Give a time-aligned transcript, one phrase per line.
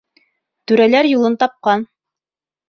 [0.71, 1.85] Түрәләр юлын тапҡан